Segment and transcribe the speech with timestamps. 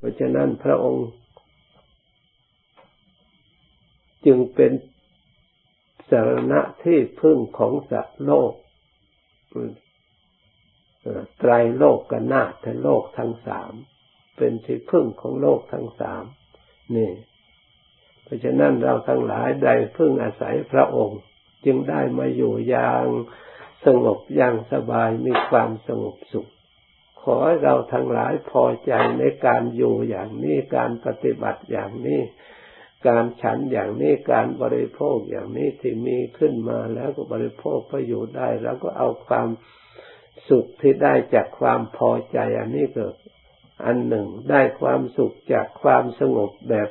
[0.00, 1.08] เพราะฉะนั้นพระองค์
[4.26, 4.72] จึงเป็น
[6.10, 8.52] สารณะที่พึ่งของสัตว์โลก
[11.38, 13.72] ไตรโลกกนาถโลกทั้งสาม
[14.36, 16.24] เป็นที่พึ่งของโลกทั้งสาม
[16.96, 17.12] นี่
[18.24, 21.20] เพราะฉะนั้นเราทั้งหลายได้พึ่งอาศัยพระองค์
[21.64, 23.04] จึงได้มาอยู่อย่าง
[23.84, 26.50] สงบอย่างสบายมีความสงบสุข
[27.22, 32.20] ขอให้เราทั้งหลายพอใจในการอยู่อย่างนี้การปฏิบัติอย่างนี้
[33.06, 39.48] การฉันอย่างนี้การบริโภคอย่างนี้ที่มีขึ้นมาแล้วก็บริโภคก็อยู่ได้ แล้วก็เอาความ
[40.48, 43.14] สุขที่ได้จากความพอใจอันนี้เกิด
[43.84, 46.88] อันหนึ่งได้ความสุขจากความสงบแบบ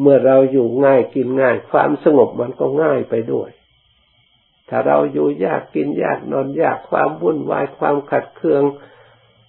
[0.00, 3.50] เมื่อเราอยู่ง่ายกินง่าย ความสงบมันก็ง่ายไปด้วย
[4.68, 8.62] ถ้าเราอยู่ยากกินยากนอนยากความวุ่นวายความขัดเคือง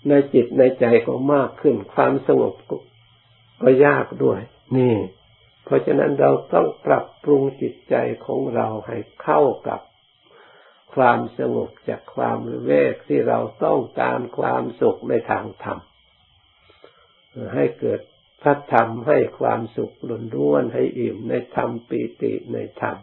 [0.10, 2.54] ในจิตในใจก็มากขึ้น ความสงบ
[3.62, 4.40] ก็ยากด้วย
[4.78, 4.96] นี่
[5.64, 9.80] เพราะฉะนั้นเราต้องปรับปรุงจิตใจของเราให้เข้ากับ
[10.96, 15.80] ความสงบจากความเวกที่เราต้องการความสุขในทางธรรม
[17.56, 18.02] ให้เกิด
[18.42, 22.98] พระธรรมให้ความสุขล้นล้วนให้อิ่มในธรรมปีติในธรรม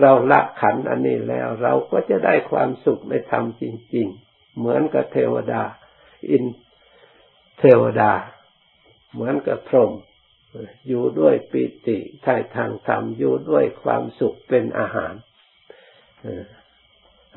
[0.00, 3.64] เราละขันอันนี้แล้ว เราก็จะได้ความสุขในธรรมจ
[3.94, 5.62] ริง ๆ เหมือนกับเทวดา
[6.30, 6.44] อิน
[7.58, 8.12] เทวดา
[9.12, 9.92] เหมือนกับพรหม
[10.88, 15.14] อยู่ด้วยปิติทายทางธรรมอยู่ด้วยความสุขเป็นอาหาร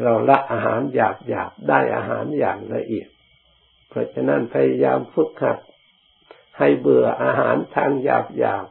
[0.03, 3.09] เราละอาหารหยาบหยาบได้อาหารอย่างละเอียด
[3.89, 5.59] เพราะฉะนั้นพยายามฝึกหัด
[6.57, 8.65] ให้เบื่ออาหารทางหยาบหยาบ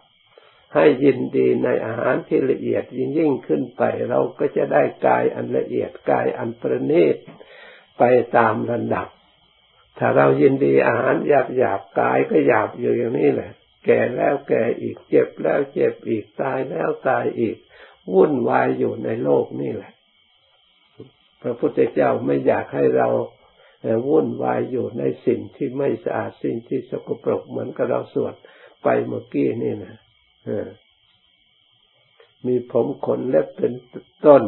[0.74, 7.16] ให้ยินดีในอาหารที่ละเอียดยิ่งยิ่งขึ้นไป เราก็จะได้กายอันละเอียดกายอันประณีต
[7.98, 8.02] ไป
[8.36, 9.08] ตามระดับ
[9.98, 13.50] ถ้าเรายินดีอาหารหยาบหยาบกายก็หยาบอยู่อย่างนี้แหละ
[13.84, 17.56] แก่แล้วแก่อีกเจ็บแล้วเจ็บอีกตายแล้วตายอีก
[18.12, 19.92] วุ่นวายอยู่ในโลกนี่แหละ
[21.42, 23.08] พระพุทธเจ้าไม่อยากให้เรา
[24.08, 28.34] วุ่นวายอยู่ในสิ่งที่ไม่สะอาดสิ่งที่สกปรกเหมือนกับเราสวด
[28.82, 29.96] ไปเมื่อกี้นี่นะ
[32.46, 33.72] มีผมขนเล็บเป็น
[34.26, 34.42] ต้น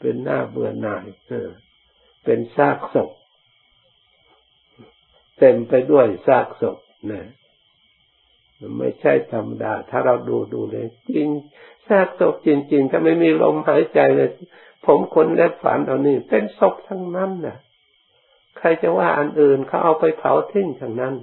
[0.00, 1.06] เป็นหน้าเบื่อหน่าย
[2.24, 3.10] เป็นซากศพ
[5.38, 6.78] เต็มไปด้วยซากศพ
[7.10, 7.22] นะ
[8.78, 11.28] ไม่ใช่ธรรมดา ถ้าเราดูดูเลย จริง
[11.88, 14.30] ซากศพจริงๆถ้าไม่มีลมหายใจเลย
[14.84, 17.56] ผมคนและฝันเอานี่เป็นศพทั้งนั้นนะ
[18.58, 21.14] ใครจะว่าอันอื่นเขาเอาไปเผาทิ้งทั้งนั้น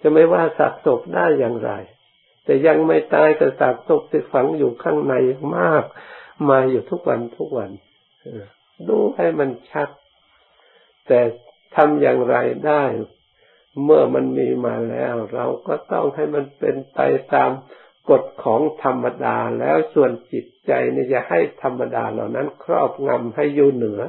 [0.00, 1.70] จะไม่ว่าสัตว์ศพได้อย่างไร
[2.44, 5.14] แต่ยังไม่ตายแต่สัตว์ศพที่ฝังอยู่ข้างใน
[5.56, 5.84] มาก
[6.50, 7.70] มาอยู่ทุกวันทุกวัน
[8.88, 9.88] ดูให้มันชัด
[11.06, 11.20] แต่
[11.76, 12.84] ทำอย่างไรได้
[13.84, 16.98] เมื่อมันมีมาแล้ว เราก็ต้องให้มันเป็นไป
[17.34, 17.50] ตาม
[18.10, 24.00] กฎของธรรมดาแล้วส่วนจิตใจเนี่ยจะให้ธรรมดาเหล่านั้น ครอบงำให้อยู่เหนือ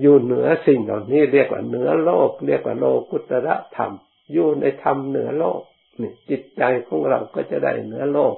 [0.00, 3.92] อยู่เหนือสิ่งเหล่านี้เรียกว่าเหนือโลก เรียกว่าโลกุตระธรรม
[4.32, 5.60] อยู่ในธรรมเหนือโลก
[6.00, 8.34] นี่จิตใจของเราก็จะได้เหนือโลก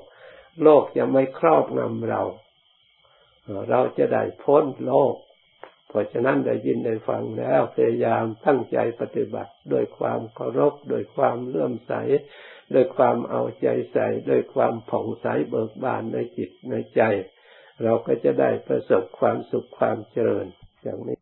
[0.62, 2.22] โลกจะไม่ครอบงำเรา
[3.71, 5.15] เราจะได้พ้นโลก
[5.92, 11.92] เพราะฉะนั้นได้ยินได้ฟังแล้วพยายามตั้งใจปฏิบัติด้วยความเคารพด้วยความเลื่อมใส
[12.75, 17.03] ด้วยความเอาใจใส่ด้วยความผ่องใสเบิกบานในจิตในใจ
[17.82, 20.47] เราก็จะได้ประสบความสุขความเจริญ
[20.82, 21.22] อย่างนี้